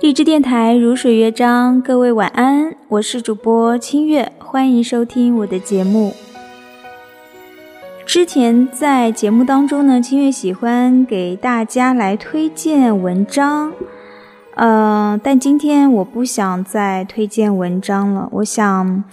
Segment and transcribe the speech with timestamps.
[0.00, 6.14] 荔枝电台如水乐章，各位晚安，我是主播清月，欢迎收听我的节目。
[8.06, 13.74] 之前在节目当中呢，清月喜欢给大家来推荐文章，
[14.54, 19.04] 呃，但今天我不想再推荐文章了，我想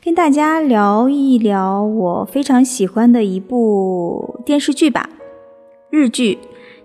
[0.00, 5.10] 跟大家聊一聊我非常喜欢的一部电视剧吧，
[5.90, 6.38] 日剧。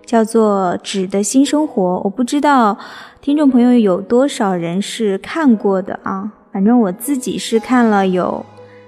[0.04, 2.76] 叫做《纸的新生活》，我不知道
[3.22, 6.32] 听众朋友有多少人是看过的啊？
[6.52, 8.44] 反正我自己是看了有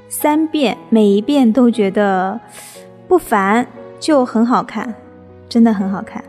[0.09, 2.41] 三遍，每一遍都觉得
[3.07, 3.65] 不烦，
[4.01, 4.93] 就很好看，
[5.49, 6.25] 真的很好看。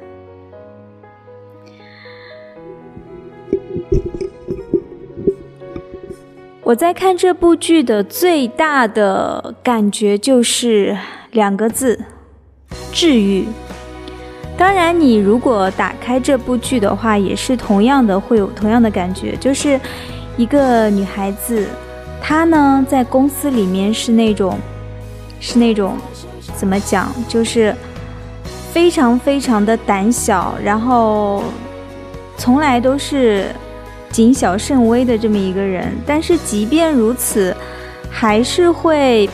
[6.62, 10.95] 我在看这部剧的最大的感觉就是
[11.31, 12.00] 两个字：
[12.94, 13.48] 治愈。
[14.58, 19.78] 当然，你如果打开这部剧的话，也是同样的会有同样的感觉，就是
[20.38, 21.67] 一个女孩子，
[22.22, 24.58] 她呢在公司里面是那种，
[25.42, 25.98] 是那种
[26.56, 27.76] 怎么讲，就是
[28.72, 31.44] 非常非常的胆小，然后
[32.38, 33.48] 从来都是
[34.09, 35.94] 谨小慎微的这么一个人。
[36.06, 37.53] 但是即便如此，
[38.09, 39.30] 还是会，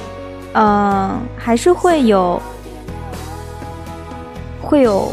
[0.54, 2.42] 嗯，还是会有。
[4.72, 5.12] 会有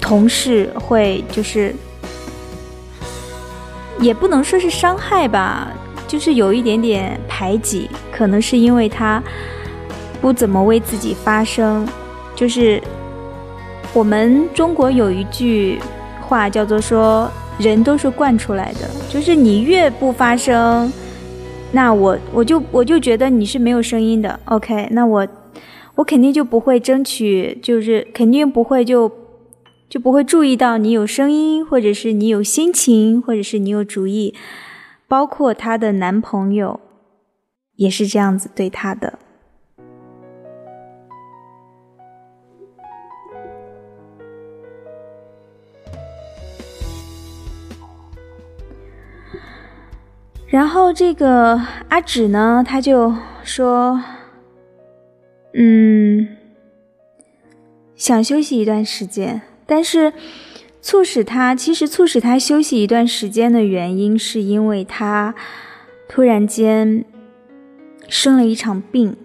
[0.00, 1.74] 同事会就是，
[3.98, 5.66] 也不能说是伤害吧，
[6.06, 9.20] 就是有一点点排挤，可能是因为他
[10.20, 11.84] 不怎么为自己发声。
[12.36, 12.80] 就是
[13.92, 15.80] 我们中国有一句
[16.20, 17.28] 话叫做说，
[17.58, 20.92] 人都是惯出来的，就是你越不发声，
[21.72, 24.38] 那我我就我就觉得你是没有声音的。
[24.44, 25.26] OK，那我。
[25.96, 29.10] 我肯定就不会争取，就是肯定不会就
[29.88, 34.34] 就不会注意到你有声音，或者是你有心情，或者是你有主意，
[35.06, 36.80] 包括她的男朋友
[37.76, 39.20] 也是这样子对她的。
[50.48, 54.02] 然后这个阿芷呢，他就说。
[55.56, 56.36] 嗯，
[57.94, 60.12] 想休息一段时间，但是
[60.82, 65.32] 促使他其实促使他休息一段时间的原因，是因为他
[66.08, 67.04] 突然间
[68.08, 69.16] 生了一场病。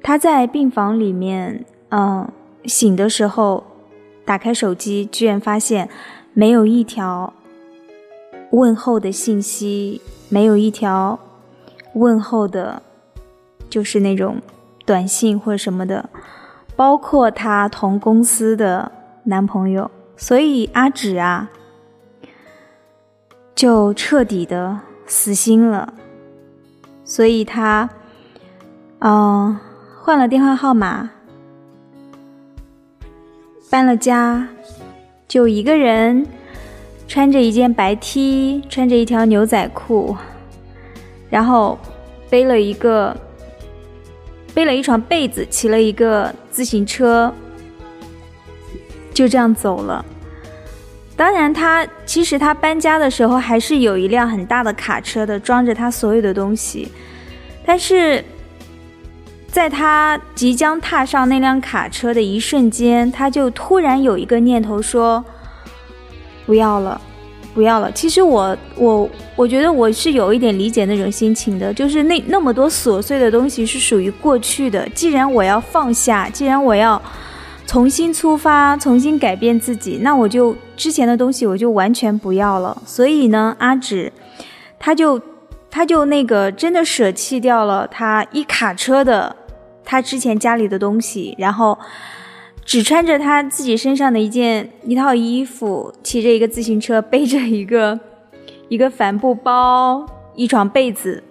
[0.00, 2.30] 他在病房里面，嗯，
[2.64, 3.64] 醒的时候
[4.24, 5.88] 打开手机，居然发现
[6.32, 7.34] 没有一条
[8.52, 11.18] 问候的信息，没有一条
[11.94, 12.80] 问候的，
[13.68, 14.40] 就是那种。
[14.86, 16.08] 短信或者什么的，
[16.76, 18.90] 包括她同公司的
[19.24, 21.50] 男朋友，所以阿芷啊，
[23.54, 25.92] 就彻底的死心了。
[27.04, 27.90] 所以她，
[29.00, 29.58] 嗯，
[30.00, 31.10] 换了电话号码，
[33.68, 34.46] 搬了家，
[35.26, 36.24] 就一个人
[37.08, 40.16] 穿着一件白 T，穿着一条牛仔裤，
[41.28, 41.76] 然后
[42.30, 43.16] 背了一个。
[44.56, 47.30] 背了一床被子，骑了一个自行车，
[49.12, 50.02] 就这样走了。
[51.14, 56.90] 当然，他其实他搬家的时候还是有一辆很大的卡车的，装着他所有的东西。
[57.66, 58.24] 但是，
[59.48, 65.22] 在他即将踏上那辆卡车的一瞬间，他就突然有一个念头说
[66.46, 66.98] ：“不要了。”
[67.56, 67.90] 不要了。
[67.92, 74.86] 其实我我我觉得我是有一点理解那种心情的，就是那那么多琐碎的东西是属于过去的。
[74.90, 77.00] 既然我要放下，既然我要
[77.66, 82.76] 重新出发，重新改变自己，那我就之前的东西我就完全不要了。
[82.84, 84.12] 所以呢，阿芷，
[84.78, 85.18] 他就
[85.70, 89.34] 他就那个真的舍弃掉了他一卡车的
[89.82, 91.78] 他之前家里的东西，然后。
[92.66, 97.98] 只穿着他自己身上的一件一套衣服，骑着一个自行车，背着一个
[98.68, 100.04] 一个帆布包，
[100.34, 101.22] 一床被子，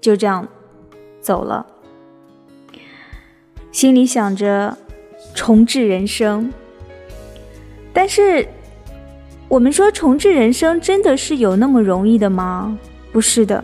[0.00, 0.46] 就这样
[1.20, 1.66] 走了。
[3.72, 4.78] 心里想着
[5.34, 6.50] 重置人生，
[7.92, 8.46] 但是
[9.48, 12.78] 我们说重置人生真的是有那么容易的吗？
[13.12, 13.62] 不是的，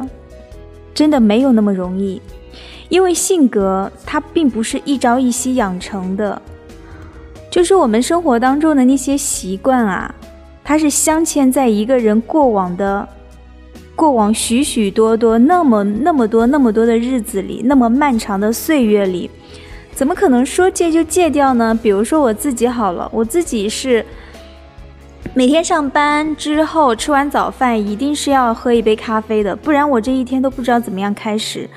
[0.92, 2.20] 真的没有那么容易，
[2.88, 6.42] 因为性格它并不是一朝一夕养成的。
[7.52, 10.12] 就是我们生活当中的那些习惯啊，
[10.64, 13.06] 它是镶嵌在一个人过往的、
[13.94, 19.30] 过往许许多多、那么那么多、那么多的日子里，那么漫长的岁月里，
[19.92, 21.78] 怎么可能说戒就戒掉呢？
[21.82, 24.02] 比如说我自己好了，我自己是
[25.34, 31.68] 每天上班之后吃完早饭，一定是要喝一杯咖啡的，不然我这一天都不知道怎么样开始。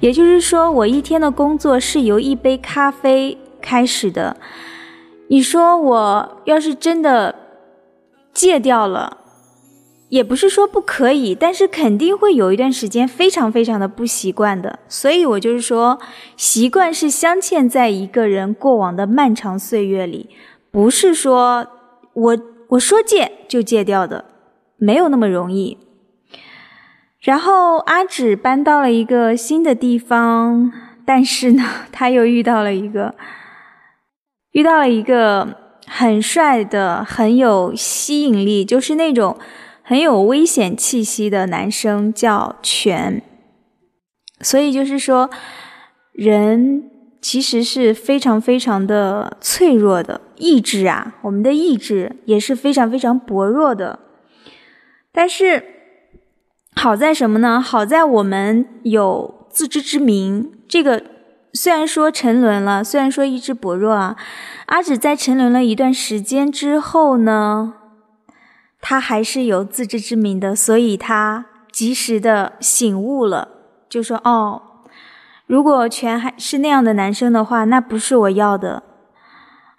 [0.00, 4.34] 也就是说，我一天的工作是由一杯咖啡开始的。
[5.28, 7.34] 你说我要是真的
[8.32, 9.18] 戒掉了，
[10.08, 14.78] 也不是说不可以，但是肯定会有一段时间非常非常的不习惯的。
[14.88, 15.98] 所以我就是说，
[16.36, 20.30] 习惯是镶嵌在一个人过往的漫长岁月里，
[20.70, 21.66] 不是说
[22.14, 22.38] 我。
[22.72, 24.26] 我说戒就戒掉的，
[24.76, 25.78] 没有那么容易。
[27.18, 30.70] 然后阿芷搬到了一个新的地方，
[31.06, 33.14] 但是呢，他又遇到了一个，
[34.52, 35.56] 遇到了一个
[35.86, 39.36] 很帅的、很有吸引力，就是那种
[39.82, 43.22] 很有危险气息的男生，叫全。
[44.40, 45.30] 所以就是说，
[46.12, 46.90] 人。
[47.20, 53.98] 其实是非常非常的脆弱的意志啊，我们的意志也是非常非常薄弱的。
[55.12, 55.64] 但是
[56.76, 57.60] 好在什么呢？
[57.60, 60.52] 好在我们有自知之明。
[60.68, 61.02] 这个
[61.58, 64.16] 虽然说沉沦了，虽然说意志薄弱啊，
[64.66, 67.74] 阿芷在沉沦了一段时间之后呢，
[68.80, 73.48] 他还是有自知之明的，所以他及时的醒悟了，
[73.88, 74.62] 就说：“哦。”
[75.48, 78.84] 如果全还是那样的男生的话，那不是我要的，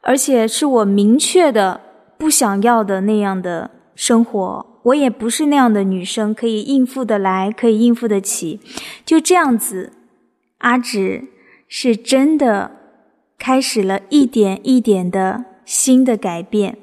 [0.02, 1.80] 而且是我明确的
[2.18, 4.66] 不想要的那样的生活。
[4.84, 8.60] 我也不是那样的女生，可以应付得来，可以应付得起。
[9.06, 9.94] 就这样子，
[10.58, 11.30] 阿芷
[11.69, 12.71] 是真的
[13.38, 16.77] 开始了一点一点的新的改变。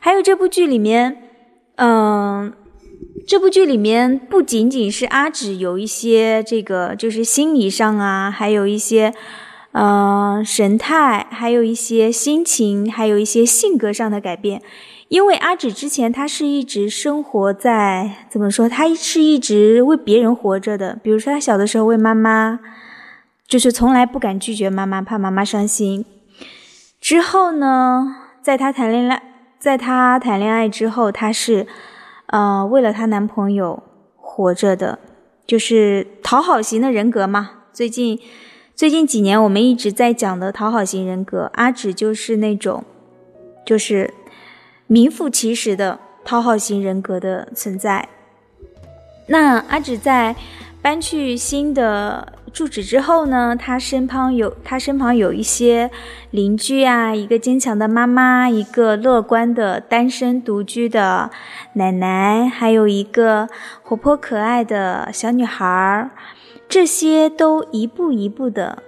[0.00, 1.16] 还有这部剧里面，
[1.76, 2.52] 嗯。
[3.28, 9.12] 这部剧里面不仅仅是阿芷有一些这个，就是心理上啊，还有一些，
[9.72, 14.62] 呃，神态，还有一些心情，还有一些性格上的改变。
[15.08, 18.68] 因为阿芷之前她是一直生活在怎么说？
[18.68, 20.98] 她是一直为别人活着的。
[21.02, 22.58] 比如说她小的时候为妈妈，
[23.48, 26.04] 就是从来不敢拒绝妈妈，怕妈妈伤心。
[27.00, 29.22] 之后呢，在她谈恋爱，
[29.58, 31.66] 在她谈恋爱之后，她是。
[32.26, 33.82] 呃，为了她男朋友
[34.14, 34.98] 活着的，
[35.46, 37.62] 就是讨好型的人格嘛。
[37.72, 38.20] 最近
[38.74, 42.84] 最近几年，我们一直在讲的讨好型人格，阿芷就是那种，
[43.64, 44.12] 就是
[44.86, 48.06] 名副其实的讨好型人格的存在。
[49.28, 50.36] 那阿芷在
[50.82, 52.34] 搬去新的。
[52.52, 55.90] 住址之后呢，他身旁有他身旁有一些
[56.30, 61.30] 邻居啊，一个坚强的妈妈，一个乐观的单身独居的
[61.74, 63.48] 奶奶，还有一个
[63.82, 66.10] 活泼可爱的小女孩儿，
[66.68, 68.82] 这些都一步一步的、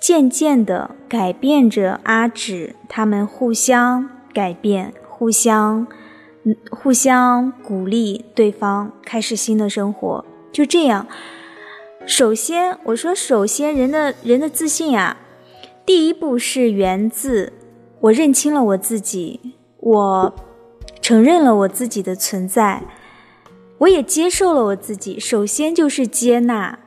[0.00, 5.86] 渐渐的改变着阿芷，他们互相改变，互相
[6.70, 11.06] 互相鼓励对方，开始新的生活，就这样。
[12.08, 15.18] 首先，我说，首先，人的人的自信啊，
[15.84, 17.52] 第一步是源自
[18.00, 19.38] 我认清了我自己，
[19.76, 20.34] 我
[21.02, 22.82] 承认了我自己的存在，
[23.76, 25.20] 我也接受了我自己。
[25.20, 26.78] 首先就是接纳，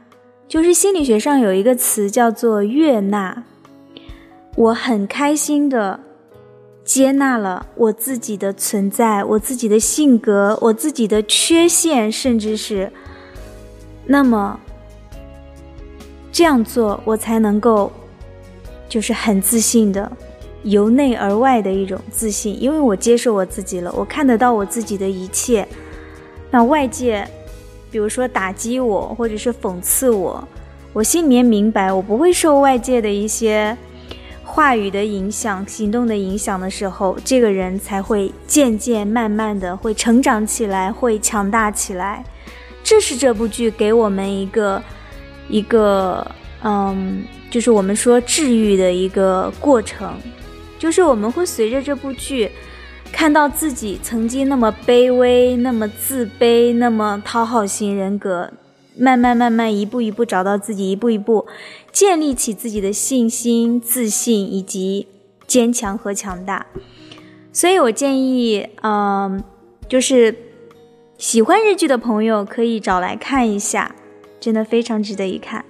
[0.47, 3.43] 就是心理学上有一个词叫做悦纳。
[4.55, 5.99] 我很开心的
[6.83, 12.91] 接纳了我自己的存在，我自己的性格，我自己的缺陷，甚至是
[14.07, 14.59] 那么。
[16.31, 17.91] 这样做，我才能够，
[18.87, 20.09] 就是很自信的，
[20.63, 25.67] 由内而外的一种自信，因为我接受我自己了，我看得到我自己的一切。
[26.49, 27.27] 那外界，
[27.91, 30.47] 比如说打击我，或者是讽刺我，
[30.93, 33.77] 我心里面明白，我不会受外界的一些
[34.45, 42.23] 话语的影响、行动的影响的时候，这个人才会渐渐、慢慢的会成长起来，会强大起来。
[42.81, 44.81] 这是这部剧给我们一个。
[45.49, 46.25] 一个
[46.63, 50.13] 嗯，就是我们说治愈的一个过程，
[50.77, 52.49] 就是我们会随着这部剧，
[53.11, 58.51] 看到自己曾经那么卑微、那么自卑、那么讨好型人格，
[58.97, 61.47] 慢慢慢慢一步一步找到自己，一步一步
[61.91, 65.07] 建立起自己的信心、自信以及
[65.47, 66.67] 坚强和强大。
[67.51, 69.43] 所以我建议，嗯，
[69.89, 70.35] 就是
[71.17, 73.93] 喜欢日剧的朋友可以找来看一下。
[74.41, 75.63] 真的非常值得一看。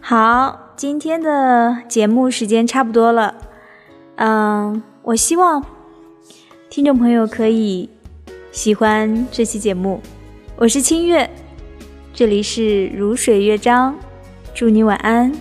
[0.00, 3.34] 好，今天的节目时间差不多了。
[4.16, 5.64] 嗯，我希望
[6.68, 7.88] 听众朋友可以
[8.50, 10.02] 喜欢这期节目。
[10.56, 11.30] 我是清月，
[12.12, 13.96] 这里是如水乐章，
[14.52, 15.32] 祝你晚安。